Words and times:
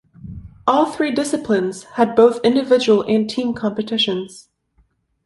All 0.65 0.87
three 0.91 1.11
disciplines 1.11 1.83
had 1.83 2.15
both 2.15 2.39
individual 2.43 3.03
and 3.03 3.29
team 3.29 3.53
competitions. 3.53 4.49